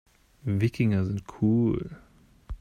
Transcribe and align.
Wikinger 0.47 1.05
sind 1.05 1.25
cool. 1.43 1.95